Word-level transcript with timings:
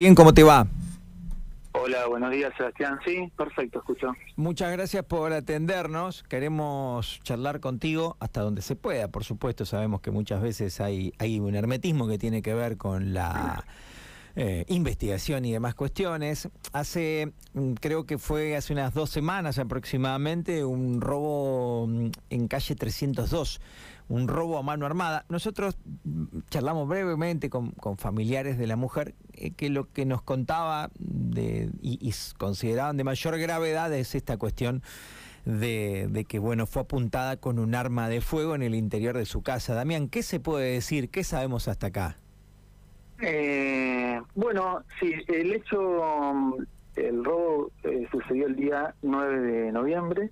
Bien, 0.00 0.14
¿cómo 0.14 0.32
te 0.32 0.44
va? 0.44 0.64
Hola, 1.72 2.06
buenos 2.06 2.30
días 2.30 2.52
Sebastián. 2.56 3.00
Sí, 3.04 3.32
perfecto, 3.36 3.80
escucho. 3.80 4.12
Muchas 4.36 4.70
gracias 4.70 5.04
por 5.04 5.32
atendernos. 5.32 6.22
Queremos 6.22 7.20
charlar 7.24 7.58
contigo 7.58 8.16
hasta 8.20 8.42
donde 8.42 8.62
se 8.62 8.76
pueda. 8.76 9.08
Por 9.08 9.24
supuesto, 9.24 9.66
sabemos 9.66 10.00
que 10.00 10.12
muchas 10.12 10.40
veces 10.40 10.80
hay, 10.80 11.12
hay 11.18 11.40
un 11.40 11.56
hermetismo 11.56 12.06
que 12.06 12.16
tiene 12.16 12.42
que 12.42 12.54
ver 12.54 12.76
con 12.76 13.12
la 13.12 13.64
eh, 14.36 14.64
investigación 14.68 15.44
y 15.44 15.50
demás 15.50 15.74
cuestiones. 15.74 16.48
Hace, 16.72 17.32
mm, 17.54 17.72
creo 17.72 18.06
que 18.06 18.18
fue 18.18 18.54
hace 18.54 18.72
unas 18.72 18.94
dos 18.94 19.10
semanas 19.10 19.58
aproximadamente, 19.58 20.64
un 20.64 21.00
robo 21.00 21.88
mm, 21.88 22.10
en 22.30 22.46
calle 22.46 22.76
302 22.76 23.60
un 24.08 24.28
robo 24.28 24.58
a 24.58 24.62
mano 24.62 24.86
armada. 24.86 25.24
Nosotros 25.28 25.76
charlamos 26.50 26.88
brevemente 26.88 27.50
con, 27.50 27.74
familiares 27.98 28.58
de 28.58 28.66
la 28.66 28.76
mujer 28.76 29.14
eh, 29.34 29.52
que 29.52 29.70
lo 29.70 29.92
que 29.92 30.06
nos 30.06 30.22
contaba 30.22 30.90
de, 30.98 31.70
y, 31.82 32.12
consideraban 32.38 32.96
de 32.96 33.04
mayor 33.04 33.38
gravedad 33.38 33.92
es 33.92 34.14
esta 34.14 34.36
cuestión 34.36 34.82
de, 35.44 36.26
que 36.28 36.38
bueno 36.38 36.66
fue 36.66 36.82
apuntada 36.82 37.36
con 37.36 37.58
un 37.58 37.74
arma 37.74 38.08
de 38.08 38.20
fuego 38.20 38.54
en 38.54 38.62
el 38.62 38.74
interior 38.74 39.16
de 39.16 39.26
su 39.26 39.42
casa. 39.42 39.74
Damián, 39.74 40.08
¿qué 40.08 40.22
se 40.22 40.40
puede 40.40 40.72
decir? 40.72 41.10
¿Qué 41.10 41.24
sabemos 41.24 41.68
hasta 41.68 41.88
acá? 41.88 42.16
Eh, 43.20 44.20
bueno, 44.34 44.84
sí, 45.00 45.12
el 45.28 45.52
hecho, 45.52 46.56
el 46.96 47.24
robo 47.24 47.70
eh, 47.82 48.06
sucedió 48.12 48.46
el 48.46 48.56
día 48.56 48.94
9 49.02 49.40
de 49.40 49.72
noviembre, 49.72 50.30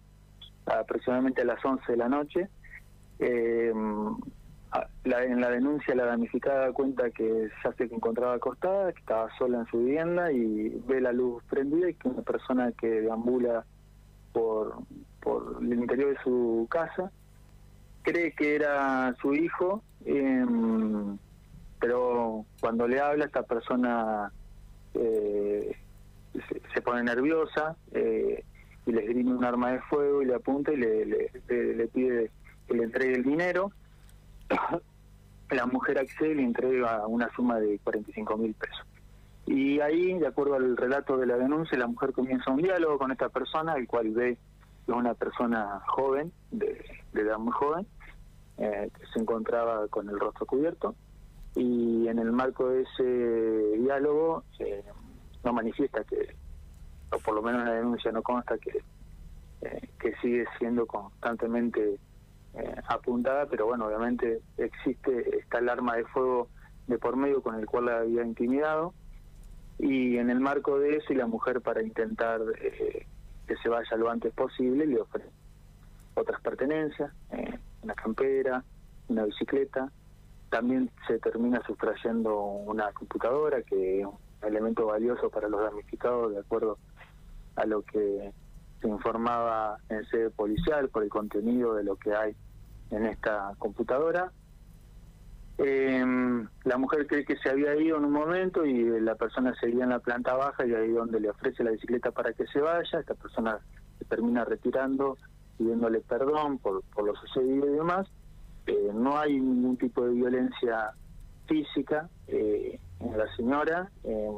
aproximadamente 0.66 1.42
a 1.42 1.46
las 1.46 1.64
11 1.64 1.92
de 1.92 1.98
la 1.98 2.08
noche. 2.08 2.48
Eh, 3.18 3.72
en 5.04 5.40
la 5.40 5.50
denuncia 5.50 5.94
la 5.94 6.06
damnificada 6.06 6.72
cuenta 6.72 7.10
que 7.10 7.48
ya 7.64 7.72
se 7.72 7.84
encontraba 7.84 8.34
acostada, 8.34 8.92
que 8.92 9.00
estaba 9.00 9.28
sola 9.38 9.60
en 9.60 9.66
su 9.66 9.78
vivienda 9.78 10.32
y 10.32 10.68
ve 10.86 11.00
la 11.00 11.12
luz 11.12 11.42
prendida 11.44 11.90
y 11.90 11.94
que 11.94 12.08
una 12.08 12.22
persona 12.22 12.72
que 12.72 13.02
deambula 13.02 13.64
por, 14.32 14.78
por 15.20 15.58
el 15.62 15.72
interior 15.72 16.10
de 16.10 16.22
su 16.22 16.66
casa 16.70 17.10
cree 18.02 18.32
que 18.32 18.54
era 18.54 19.14
su 19.20 19.34
hijo, 19.34 19.82
em, 20.04 21.16
pero 21.80 22.44
cuando 22.60 22.86
le 22.86 23.00
habla 23.00 23.24
esta 23.24 23.42
persona 23.42 24.30
eh, 24.94 25.76
se, 26.74 26.80
pone 26.82 27.02
nerviosa 27.02 27.76
eh, 27.92 28.44
y 28.86 28.92
le 28.92 29.02
esgrime 29.02 29.34
un 29.34 29.44
arma 29.44 29.72
de 29.72 29.80
fuego 29.82 30.22
y 30.22 30.26
le 30.26 30.34
apunta 30.34 30.72
y 30.72 30.76
le, 30.76 31.04
le 31.48 31.88
pide 31.88 32.30
que 32.66 32.74
le 32.74 32.84
entregue 32.84 33.16
el 33.16 33.24
dinero. 33.24 33.70
La 35.50 35.64
mujer 35.66 35.98
accede 35.98 36.32
y 36.32 36.34
le 36.34 36.42
entrega 36.42 37.06
una 37.06 37.30
suma 37.36 37.60
de 37.60 37.78
45 37.84 38.36
mil 38.36 38.52
pesos. 38.54 38.84
Y 39.46 39.78
ahí, 39.78 40.18
de 40.18 40.26
acuerdo 40.26 40.56
al 40.56 40.76
relato 40.76 41.16
de 41.16 41.26
la 41.26 41.36
denuncia, 41.36 41.78
la 41.78 41.86
mujer 41.86 42.12
comienza 42.12 42.50
un 42.50 42.62
diálogo 42.62 42.98
con 42.98 43.12
esta 43.12 43.28
persona, 43.28 43.74
el 43.74 43.86
cual 43.86 44.10
ve 44.10 44.36
que 44.84 44.92
es 44.92 44.98
una 44.98 45.14
persona 45.14 45.80
joven, 45.86 46.32
de, 46.50 46.84
edad 47.14 47.38
muy 47.38 47.52
joven, 47.52 47.86
eh, 48.58 48.90
que 48.92 49.06
se 49.06 49.20
encontraba 49.20 49.86
con 49.86 50.08
el 50.08 50.18
rostro 50.18 50.46
cubierto. 50.46 50.96
Y 51.54 52.08
en 52.08 52.18
el 52.18 52.32
marco 52.32 52.68
de 52.68 52.82
ese 52.82 53.78
diálogo, 53.78 54.42
eh, 54.58 54.82
no 55.44 55.52
manifiesta 55.52 56.02
que, 56.02 56.34
o 57.12 57.18
por 57.20 57.34
lo 57.34 57.42
menos 57.42 57.62
en 57.62 57.68
la 57.68 57.74
denuncia 57.74 58.10
no 58.10 58.22
consta 58.22 58.58
que, 58.58 58.82
eh, 59.62 59.88
que 59.98 60.14
sigue 60.16 60.44
siendo 60.58 60.86
constantemente 60.86 61.98
eh, 62.56 62.74
apuntada, 62.88 63.46
pero 63.46 63.66
bueno, 63.66 63.86
obviamente 63.86 64.40
existe, 64.56 65.38
está 65.38 65.58
el 65.58 65.68
arma 65.68 65.96
de 65.96 66.04
fuego 66.06 66.48
de 66.86 66.98
por 66.98 67.16
medio 67.16 67.42
con 67.42 67.56
el 67.56 67.66
cual 67.66 67.86
la 67.86 67.98
había 67.98 68.24
intimidado. 68.24 68.94
Y 69.78 70.16
en 70.16 70.30
el 70.30 70.40
marco 70.40 70.78
de 70.78 70.96
eso 70.96 71.12
y 71.12 71.16
la 71.16 71.26
mujer 71.26 71.60
para 71.60 71.82
intentar 71.82 72.40
eh, 72.60 73.06
que 73.46 73.56
se 73.58 73.68
vaya 73.68 73.96
lo 73.96 74.10
antes 74.10 74.32
posible 74.32 74.86
le 74.86 75.00
ofrece 75.00 75.28
otras 76.14 76.40
pertenencias, 76.40 77.12
eh, 77.30 77.58
una 77.82 77.94
campera, 77.94 78.64
una 79.08 79.24
bicicleta, 79.24 79.92
también 80.48 80.90
se 81.06 81.18
termina 81.18 81.60
sustrayendo 81.66 82.34
una 82.40 82.90
computadora 82.92 83.62
que 83.62 84.00
es 84.00 84.06
un 84.06 84.16
elemento 84.42 84.86
valioso 84.86 85.28
para 85.28 85.48
los 85.48 85.60
damnificados 85.60 86.32
de 86.32 86.40
acuerdo 86.40 86.78
a 87.56 87.66
lo 87.66 87.82
que 87.82 88.32
se 88.80 88.88
informaba 88.88 89.78
en 89.90 90.04
sede 90.06 90.30
policial 90.30 90.88
por 90.88 91.02
el 91.02 91.10
contenido 91.10 91.74
de 91.74 91.84
lo 91.84 91.96
que 91.96 92.14
hay 92.14 92.34
en 92.90 93.06
esta 93.06 93.52
computadora. 93.58 94.32
Em, 95.58 96.46
la 96.64 96.76
mujer 96.76 97.06
cree 97.06 97.24
que 97.24 97.38
se 97.38 97.48
había 97.48 97.74
ido 97.76 97.96
en 97.96 98.04
un 98.04 98.12
momento 98.12 98.66
y 98.66 99.00
la 99.00 99.14
persona 99.14 99.54
seguía 99.58 99.84
en 99.84 99.90
la 99.90 100.00
planta 100.00 100.34
baja 100.34 100.66
y 100.66 100.74
ahí 100.74 100.90
donde 100.90 101.18
le 101.18 101.30
ofrece 101.30 101.64
la 101.64 101.70
bicicleta 101.70 102.10
para 102.10 102.34
que 102.34 102.46
se 102.48 102.60
vaya, 102.60 103.00
esta 103.00 103.14
persona 103.14 103.58
se 103.98 104.04
termina 104.04 104.44
retirando 104.44 105.16
pidiéndole 105.56 106.00
perdón 106.00 106.58
por, 106.58 106.82
por 106.94 107.04
lo 107.04 107.14
sucedido 107.16 107.66
y 107.66 107.76
demás. 107.76 108.06
Eh, 108.66 108.90
no 108.92 109.16
hay 109.16 109.40
ningún 109.40 109.76
tipo 109.76 110.04
de 110.04 110.12
violencia 110.12 110.92
física 111.46 112.08
eh, 112.26 112.78
en 113.00 113.18
la 113.18 113.34
señora. 113.36 113.90
Eh, 114.04 114.30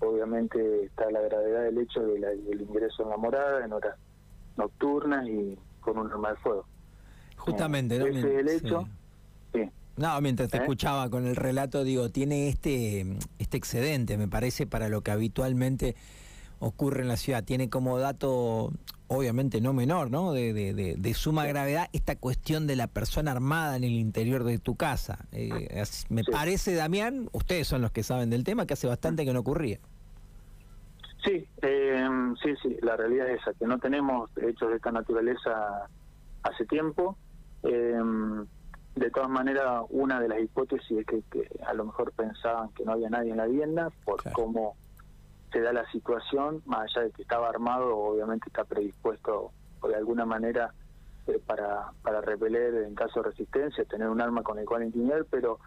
obviamente 0.00 0.84
está 0.84 1.10
la 1.10 1.20
gravedad 1.20 1.62
del 1.62 1.78
hecho 1.78 2.00
de 2.00 2.18
del 2.18 2.60
ingreso 2.60 3.04
en 3.04 3.10
la 3.10 3.16
morada 3.16 3.64
en 3.64 3.72
horas 3.72 3.96
nocturnas 4.56 5.26
y 5.26 5.58
con 5.80 5.98
un 5.98 6.10
arma 6.10 6.30
de 6.30 6.36
fuego. 6.36 6.66
Justamente, 7.36 7.98
¿no? 7.98 8.06
Ese 8.06 8.40
el 8.40 8.48
hecho. 8.48 8.88
No, 9.96 10.20
mientras 10.20 10.50
te 10.50 10.56
¿Eh? 10.56 10.60
escuchaba 10.60 11.08
con 11.08 11.26
el 11.26 11.36
relato, 11.36 11.84
digo, 11.84 12.08
tiene 12.08 12.48
este, 12.48 13.06
este 13.38 13.56
excedente, 13.56 14.16
me 14.16 14.26
parece, 14.26 14.66
para 14.66 14.88
lo 14.88 15.02
que 15.02 15.12
habitualmente 15.12 15.94
ocurre 16.58 17.02
en 17.02 17.08
la 17.08 17.16
ciudad. 17.16 17.44
Tiene 17.44 17.70
como 17.70 17.98
dato, 17.98 18.72
obviamente 19.06 19.60
no 19.60 19.72
menor, 19.72 20.10
¿no? 20.10 20.32
De, 20.32 20.52
de, 20.52 21.14
suma 21.14 21.46
gravedad, 21.46 21.88
esta 21.92 22.16
cuestión 22.16 22.66
de 22.66 22.74
la 22.74 22.88
persona 22.88 23.30
armada 23.30 23.76
en 23.76 23.84
el 23.84 23.92
interior 23.92 24.42
de 24.42 24.58
tu 24.58 24.74
casa. 24.74 25.26
Eh, 25.30 25.84
me 26.08 26.24
parece, 26.24 26.74
Damián, 26.74 27.28
ustedes 27.32 27.68
son 27.68 27.80
los 27.82 27.92
que 27.92 28.02
saben 28.02 28.30
del 28.30 28.42
tema, 28.42 28.66
que 28.66 28.74
hace 28.74 28.88
bastante 28.88 29.24
que 29.24 29.32
no 29.32 29.40
ocurría. 29.40 29.78
Sí, 31.24 31.46
eh, 31.62 32.08
sí, 32.42 32.50
sí, 32.62 32.76
la 32.82 32.96
realidad 32.96 33.30
es 33.30 33.40
esa, 33.40 33.54
que 33.54 33.66
no 33.66 33.78
tenemos 33.78 34.28
hechos 34.36 34.70
de 34.70 34.76
esta 34.76 34.92
naturaleza 34.92 35.88
hace 36.44 36.64
tiempo. 36.66 37.16
Eh, 37.62 38.00
de 38.94 39.10
todas 39.10 39.28
maneras, 39.28 39.82
una 39.90 40.20
de 40.20 40.28
las 40.28 40.40
hipótesis 40.40 40.98
es 40.98 41.06
que, 41.06 41.48
a 41.66 41.74
lo 41.74 41.86
mejor 41.86 42.12
pensaban 42.12 42.68
que 42.70 42.84
no 42.84 42.92
había 42.92 43.10
nadie 43.10 43.32
en 43.32 43.38
la 43.38 43.46
vivienda 43.46 43.90
por 44.04 44.22
cómo 44.32 44.76
se 45.52 45.60
da 45.60 45.72
la 45.72 45.90
situación, 45.90 46.62
más 46.66 46.82
allá 46.82 47.06
de 47.06 47.10
que 47.12 47.22
estaba 47.22 47.48
armado, 47.48 47.96
obviamente 47.96 48.48
está 48.48 48.64
predispuesto 48.64 49.50
o 49.80 49.88
de 49.88 49.96
alguna 49.96 50.24
manera 50.24 50.72
eh, 51.26 51.40
para, 51.44 51.92
para 52.02 52.20
repeler 52.20 52.84
en 52.84 52.94
caso 52.94 53.22
de 53.22 53.30
resistencia, 53.30 53.84
tener 53.84 54.08
un 54.08 54.20
arma 54.20 54.42
con 54.42 54.58
el 54.58 54.66
cual 54.66 54.84
intimidar, 54.84 55.24
pero 55.28 55.58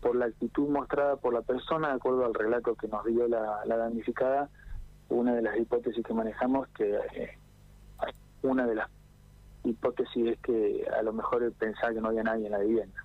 por 0.00 0.14
la 0.14 0.26
actitud 0.26 0.68
mostrada 0.68 1.16
por 1.16 1.34
la 1.34 1.42
persona, 1.42 1.88
de 1.88 1.94
acuerdo 1.94 2.24
al 2.24 2.34
relato 2.34 2.76
que 2.76 2.86
nos 2.86 3.04
dio 3.04 3.26
la, 3.26 3.64
la 3.64 3.76
damnificada, 3.76 4.48
una 5.08 5.34
de 5.34 5.42
las 5.42 5.56
hipótesis 5.56 6.04
que 6.04 6.14
manejamos 6.14 6.68
que 6.68 6.96
eh, 7.14 7.38
una 8.42 8.66
de 8.66 8.76
las 8.76 8.88
hipótesis 9.70 10.26
es 10.26 10.38
que 10.40 10.86
a 10.98 11.02
lo 11.02 11.12
mejor 11.12 11.52
pensaba 11.52 11.92
que 11.92 12.00
no 12.00 12.08
había 12.08 12.22
nadie 12.22 12.46
en 12.46 12.52
la 12.52 12.58
vivienda. 12.58 13.04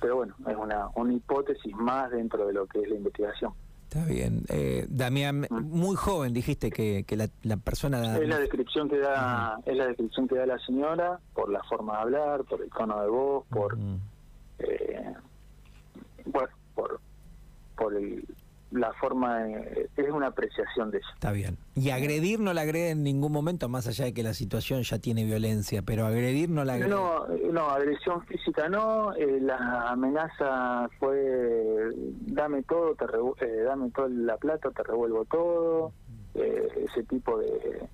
Pero 0.00 0.16
bueno, 0.16 0.34
es 0.48 0.56
una, 0.56 0.88
una 0.94 1.12
hipótesis 1.12 1.74
más 1.74 2.10
dentro 2.10 2.46
de 2.46 2.52
lo 2.52 2.66
que 2.66 2.80
es 2.80 2.88
la 2.88 2.96
investigación. 2.96 3.52
Está 3.84 4.04
bien. 4.04 4.44
Eh, 4.48 4.86
Damián, 4.88 5.46
muy 5.50 5.96
joven 5.96 6.32
dijiste 6.32 6.70
que, 6.70 7.02
que 7.04 7.16
la, 7.16 7.28
la, 7.42 7.56
persona... 7.56 8.18
Es 8.18 8.28
la 8.28 8.38
descripción 8.38 8.88
que 8.88 8.98
da 8.98 9.58
es 9.66 9.76
la 9.76 9.86
descripción 9.88 10.28
que 10.28 10.36
da 10.36 10.46
la 10.46 10.58
señora 10.60 11.18
por 11.34 11.50
la 11.50 11.60
forma 11.64 11.96
de 11.96 12.02
hablar, 12.02 12.44
por 12.44 12.62
el 12.62 12.70
tono 12.70 13.00
de 13.00 13.08
voz, 13.08 13.46
por... 13.48 13.76
eh, 14.60 15.12
bueno, 16.24 16.48
por, 16.76 17.00
por 17.76 17.96
el, 17.96 18.24
la 18.70 18.92
forma 18.94 19.46
es 19.96 20.10
una 20.10 20.28
apreciación 20.28 20.90
de 20.90 20.98
eso. 20.98 21.08
Está 21.14 21.32
bien. 21.32 21.58
Y 21.74 21.90
agredir 21.90 22.40
no 22.40 22.52
la 22.52 22.62
agrede 22.62 22.90
en 22.90 23.02
ningún 23.02 23.32
momento, 23.32 23.68
más 23.68 23.86
allá 23.86 24.04
de 24.04 24.14
que 24.14 24.22
la 24.22 24.34
situación 24.34 24.82
ya 24.82 24.98
tiene 24.98 25.24
violencia, 25.24 25.82
pero 25.82 26.06
agredir 26.06 26.50
no 26.50 26.64
la 26.64 26.74
agrede. 26.74 26.90
No, 26.90 27.26
no, 27.52 27.70
agresión 27.70 28.24
física 28.26 28.68
no, 28.68 29.12
eh, 29.14 29.40
la 29.40 29.90
amenaza 29.90 30.88
fue 30.98 31.92
dame 32.26 32.62
todo, 32.62 32.94
te 32.94 33.06
eh, 33.44 33.62
dame 33.62 33.90
toda 33.90 34.08
la 34.08 34.36
plata, 34.36 34.70
te 34.70 34.82
revuelvo 34.82 35.24
todo, 35.24 35.92
eh, 36.34 36.86
ese 36.88 37.02
tipo 37.04 37.38
de, 37.38 37.88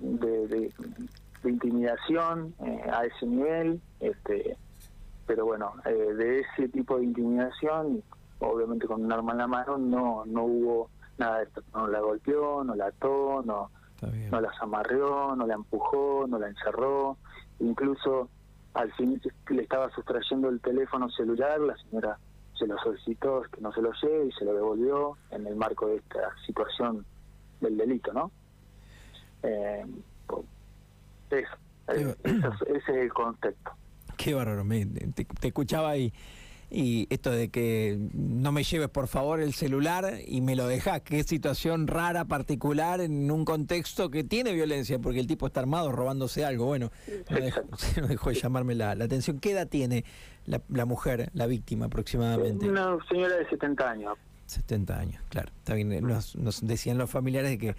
de, 0.00 0.46
de, 0.48 0.72
intimidación 1.44 2.54
a 2.92 3.04
ese 3.04 3.26
nivel, 3.26 3.80
este 4.00 4.56
pero 5.26 5.44
bueno, 5.44 5.74
de 5.84 6.40
ese 6.40 6.68
tipo 6.68 6.98
de 6.98 7.04
intimidación 7.04 8.02
obviamente 8.42 8.86
con 8.86 9.04
un 9.04 9.12
arma 9.12 9.32
en 9.32 9.38
la 9.38 9.46
mano, 9.46 9.78
no 9.78 10.24
no 10.26 10.44
hubo 10.44 10.90
nada 11.18 11.38
de 11.38 11.44
esto. 11.44 11.62
No 11.72 11.86
la 11.88 12.00
golpeó, 12.00 12.64
no 12.64 12.74
la 12.74 12.86
ató, 12.86 13.42
no, 13.44 13.70
no 14.30 14.40
las 14.40 14.60
amarreó, 14.60 15.36
no 15.36 15.46
la 15.46 15.54
empujó, 15.54 16.26
no 16.28 16.38
la 16.38 16.48
encerró. 16.48 17.16
Incluso 17.60 18.28
al 18.74 18.92
fin 18.94 19.20
le 19.50 19.62
estaba 19.62 19.90
sustrayendo 19.90 20.48
el 20.48 20.60
teléfono 20.60 21.10
celular, 21.10 21.60
la 21.60 21.76
señora 21.76 22.18
se 22.58 22.66
lo 22.66 22.78
solicitó 22.78 23.42
que 23.52 23.60
no 23.60 23.72
se 23.72 23.82
lo 23.82 23.92
lleve 24.02 24.26
y 24.26 24.32
se 24.32 24.44
lo 24.44 24.54
devolvió 24.54 25.16
en 25.30 25.46
el 25.46 25.56
marco 25.56 25.88
de 25.88 25.96
esta 25.96 26.30
situación 26.46 27.04
del 27.60 27.76
delito, 27.76 28.12
¿no? 28.12 28.30
Eh, 29.42 29.84
eso, 31.30 31.56
eh, 31.88 32.14
ese 32.24 32.74
es 32.76 32.88
el 32.88 33.12
contexto. 33.12 33.72
Qué 34.16 34.34
bárbaro, 34.34 34.64
te, 34.68 35.24
te 35.24 35.48
escuchaba 35.48 35.96
y 35.96 36.12
y 36.74 37.06
esto 37.10 37.30
de 37.30 37.50
que 37.50 37.98
no 38.14 38.50
me 38.50 38.64
lleves 38.64 38.88
por 38.88 39.06
favor 39.06 39.40
el 39.40 39.52
celular 39.52 40.14
y 40.26 40.40
me 40.40 40.56
lo 40.56 40.66
dejas, 40.66 41.02
qué 41.02 41.22
situación 41.22 41.86
rara, 41.86 42.24
particular, 42.24 43.02
en 43.02 43.30
un 43.30 43.44
contexto 43.44 44.10
que 44.10 44.24
tiene 44.24 44.54
violencia, 44.54 44.98
porque 44.98 45.20
el 45.20 45.26
tipo 45.26 45.46
está 45.46 45.60
armado 45.60 45.92
robándose 45.92 46.46
algo. 46.46 46.64
Bueno, 46.64 46.90
no 47.30 48.06
dejó, 48.08 48.30
de 48.30 48.36
llamarme 48.36 48.74
la, 48.74 48.92
atención. 48.92 49.38
¿Qué 49.38 49.50
edad 49.50 49.68
tiene 49.68 50.04
la, 50.46 50.86
mujer, 50.86 51.28
la 51.34 51.46
víctima 51.46 51.86
aproximadamente? 51.86 52.66
Una 52.66 52.96
señora 53.06 53.36
de 53.36 53.46
70 53.50 53.90
años. 53.90 54.18
70 54.52 54.98
años, 54.98 55.22
claro. 55.28 55.50
Está 55.58 55.74
bien, 55.74 56.06
nos, 56.06 56.66
decían 56.66 56.98
los 56.98 57.10
familiares 57.10 57.50
de 57.50 57.58
que 57.58 57.76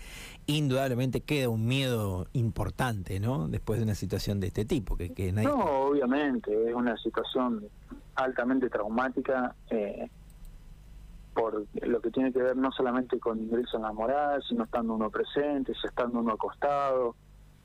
indudablemente 0.48 1.22
queda 1.22 1.50
un 1.50 1.68
miedo 1.68 2.28
importante, 2.34 3.20
¿no? 3.20 3.48
Después 3.48 3.80
de 3.80 3.86
una 3.86 3.96
situación 3.96 4.40
de 4.40 4.48
este 4.48 4.66
tipo. 4.66 4.98
Que, 4.98 5.32
No, 5.32 5.88
obviamente, 5.88 6.70
es 6.70 6.76
una 6.76 6.98
situación 6.98 7.68
altamente 8.16 8.70
traumática 8.70 9.56
eh, 9.70 10.10
por 11.34 11.66
lo 11.82 12.02
que 12.02 12.12
tiene 12.12 12.32
que 12.32 12.42
ver 12.42 12.56
no 12.56 12.72
solamente 12.72 13.20
con 13.20 13.40
ingreso 13.40 13.78
en 13.78 13.84
la 13.84 13.92
moral, 13.92 14.44
sino 14.48 14.66
estando 14.66 14.94
uno 14.94 15.10
presente, 15.10 15.74
estando 15.84 16.20
uno 16.20 16.34
acostado, 16.34 17.16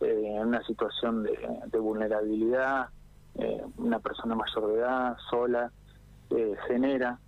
eh, 0.01 0.37
en 0.37 0.49
una 0.49 0.63
situación 0.65 1.23
de, 1.25 1.79
vulnerabilidad, 1.79 2.89
eh, 3.35 3.63
una 3.77 3.99
persona 3.99 4.35
mayor 4.35 4.69
de 4.69 4.79
edad, 4.79 5.17
sola, 5.31 5.71
genera 6.67 7.19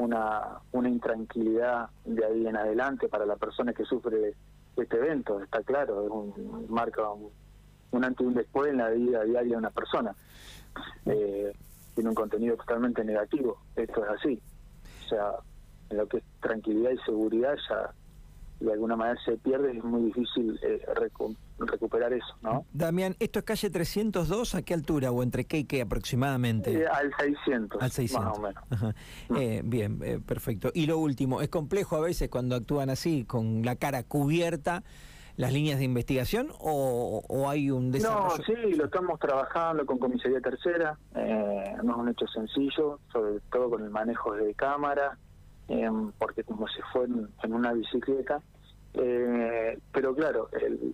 una, 0.00 0.60
una 0.72 0.88
intranquilidad 0.88 1.88
de 2.04 2.24
ahí 2.24 2.46
en 2.46 2.56
adelante 2.56 3.08
para 3.08 3.26
la 3.26 3.36
persona 3.36 3.72
que 3.72 3.84
sufre 3.84 4.34
este 4.76 4.96
evento, 4.96 5.40
está 5.40 5.62
claro, 5.62 6.04
es 6.04 6.10
un, 6.10 6.66
marca 6.68 7.02
un, 7.10 8.04
antes 8.04 8.20
y 8.20 8.28
un 8.28 8.34
después 8.34 8.70
en 8.70 8.78
la 8.78 8.88
vida 8.90 9.24
diaria 9.24 9.52
de 9.52 9.58
una 9.58 9.70
persona. 9.70 10.14
Eh, 11.06 11.52
tiene 11.94 12.08
un 12.08 12.14
contenido 12.14 12.56
totalmente 12.56 13.04
negativo. 13.04 13.58
Esto 13.76 14.04
es 14.04 14.10
así. 14.10 14.40
O 15.04 15.08
sea, 15.08 15.32
en 15.90 15.96
lo 15.98 16.06
que 16.06 16.18
es 16.18 16.24
tranquilidad 16.40 16.92
y 16.92 16.98
seguridad 16.98 17.56
ya 17.68 17.92
de 18.60 18.72
alguna 18.72 18.96
manera 18.96 19.18
se 19.24 19.36
pierde, 19.38 19.76
es 19.76 19.82
muy 19.82 20.02
difícil 20.02 20.58
eh, 20.62 20.82
recuperar 21.58 22.12
eso, 22.12 22.36
¿no? 22.42 22.66
Damián, 22.72 23.16
¿esto 23.18 23.38
es 23.38 23.44
calle 23.44 23.70
302? 23.70 24.54
¿A 24.54 24.62
qué 24.62 24.74
altura 24.74 25.10
o 25.10 25.22
entre 25.22 25.44
qué 25.46 25.58
y 25.58 25.64
qué 25.64 25.82
aproximadamente? 25.82 26.72
Eh, 26.72 26.86
al 26.86 27.10
600. 27.18 27.82
Al 27.82 27.90
600. 27.90 28.28
Más 28.28 28.38
o 28.38 28.42
menos. 28.42 28.94
Mm. 29.28 29.36
Eh, 29.36 29.62
bien, 29.64 30.22
perfecto. 30.22 30.70
Y 30.74 30.86
lo 30.86 30.98
último, 30.98 31.40
¿es 31.40 31.48
complejo 31.48 31.96
a 31.96 32.00
veces 32.00 32.28
cuando 32.28 32.56
actúan 32.56 32.90
así, 32.90 33.24
con 33.24 33.62
la 33.64 33.76
cara 33.76 34.02
cubierta? 34.02 34.82
las 35.40 35.52
líneas 35.54 35.78
de 35.78 35.86
investigación 35.86 36.48
o, 36.58 37.48
hay 37.48 37.70
un 37.70 37.90
desarrollo? 37.90 38.36
No, 38.36 38.44
sí, 38.44 38.74
lo 38.76 38.84
estamos 38.84 39.18
trabajando 39.18 39.86
con 39.86 39.98
Comisaría 39.98 40.40
Tercera, 40.40 40.98
eh, 41.14 41.76
no 41.82 41.92
es 41.92 41.98
un 41.98 42.08
hecho 42.10 42.26
sencillo, 42.26 43.00
sobre 43.10 43.40
todo 43.50 43.70
con 43.70 43.82
el 43.82 43.90
manejo 43.90 44.34
de 44.34 44.54
cámara, 44.54 45.16
em, 45.70 46.10
porque 46.18 46.42
como 46.42 46.66
se 46.66 46.82
fue 46.92 47.04
en, 47.04 47.54
una 47.54 47.72
bicicleta, 47.72 48.42
eh, 48.94 49.78
pero 49.92 50.14
claro, 50.14 50.48
el, 50.60 50.92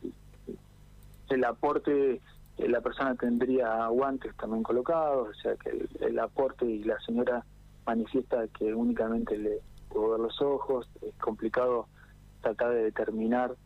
el 1.31 1.45
aporte, 1.45 2.21
eh, 2.59 2.69
la 2.69 2.83
persona 2.83 3.15
tendría 3.15 3.87
guantes 3.87 4.37
también 4.37 4.63
colocados, 4.63 5.31
o 5.31 5.41
sea 5.41 5.57
que 5.57 5.89
el, 6.01 6.19
aporte 6.19 6.67
y 6.67 6.85
la 6.85 7.01
señora 7.01 7.43
manifiesta 7.87 8.47
que 8.49 8.75
únicamente 8.75 9.39
le 9.39 9.61
pudo 9.89 10.11
ver 10.11 10.21
los 10.21 10.43
ojos, 10.43 10.87
es 11.01 11.15
complicado 11.15 11.87
tratar 12.43 12.71
de 12.71 12.85
determinar 12.85 13.57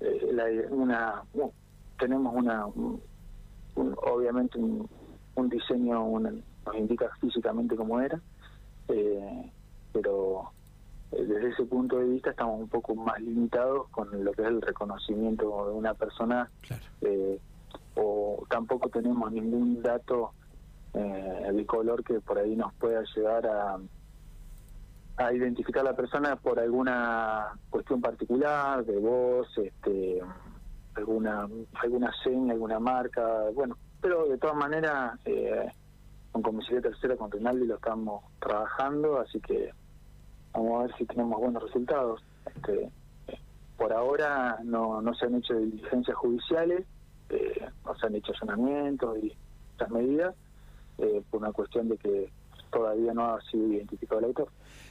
eh, 0.00 0.66
una 0.70 1.22
tenemos 1.98 2.34
una 2.34 2.66
obviamente 3.76 4.58
un, 4.58 4.88
diseño 5.50 6.18
nos 6.18 6.76
indica 6.76 7.10
físicamente 7.20 7.76
cómo 7.76 8.00
era 8.00 8.18
eh, 8.88 9.52
pero 10.00 10.50
eh, 11.12 11.24
desde 11.24 11.50
ese 11.50 11.64
punto 11.64 11.98
de 11.98 12.06
vista 12.06 12.30
estamos 12.30 12.60
un 12.60 12.68
poco 12.68 12.94
más 12.94 13.20
limitados 13.20 13.88
con 13.88 14.24
lo 14.24 14.32
que 14.32 14.42
es 14.42 14.48
el 14.48 14.60
reconocimiento 14.60 15.68
de 15.68 15.72
una 15.72 15.94
persona 15.94 16.48
o 17.94 18.44
tampoco 18.50 18.88
tenemos 18.90 19.32
ningún 19.32 19.82
dato 19.82 20.32
de 20.92 21.66
color 21.66 22.02
que 22.02 22.20
por 22.20 22.38
ahí 22.38 22.56
nos 22.56 22.72
pueda 22.74 23.02
llegar 23.14 23.46
a 23.46 23.78
a 25.16 25.32
identificar 25.32 25.80
a 25.80 25.90
la 25.90 25.96
persona 25.96 26.36
por 26.36 26.60
alguna 26.60 27.52
cuestión 27.70 28.00
particular, 28.00 28.84
de 28.84 28.98
voz, 28.98 29.48
este, 29.56 30.20
alguna 30.94 31.48
alguna 31.74 32.12
seña, 32.22 32.52
alguna 32.52 32.78
marca, 32.78 33.22
bueno, 33.54 33.76
pero 34.00 34.28
de 34.28 34.38
todas 34.38 34.56
maneras 34.56 35.18
eh, 35.24 35.72
con 36.32 36.42
Comisaría 36.42 36.82
Tercera, 36.82 37.16
con 37.16 37.30
Rinaldi 37.30 37.66
lo 37.66 37.76
estamos 37.76 38.24
trabajando, 38.38 39.18
así 39.18 39.40
que 39.40 39.70
vamos 40.56 40.80
a 40.80 40.86
ver 40.86 40.96
si 40.96 41.04
tenemos 41.04 41.38
buenos 41.38 41.62
resultados. 41.62 42.22
Este, 42.54 42.90
por 43.76 43.92
ahora 43.92 44.58
no, 44.64 45.02
se 45.14 45.26
han 45.26 45.34
hecho 45.36 45.54
diligencias 45.54 46.16
judiciales, 46.16 46.84
eh, 47.28 47.68
no 47.84 47.94
se 47.96 48.06
han 48.06 48.14
hecho 48.14 48.32
allanamientos 48.32 49.18
y 49.22 49.32
estas 49.72 49.90
medidas, 49.90 50.34
eh, 50.98 51.22
por 51.30 51.42
una 51.42 51.52
cuestión 51.52 51.88
de 51.88 51.98
que 51.98 52.30
todavía 52.70 53.12
no 53.12 53.34
ha 53.34 53.40
sido 53.42 53.72
identificado 53.72 54.20
el 54.20 54.26
autor. 54.26 54.48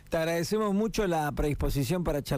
Te 0.09 0.17
agradecemos 0.17 0.73
mucho 0.73 1.07
la 1.07 1.31
predisposición 1.31 2.03
para 2.03 2.21
charlar. 2.21 2.33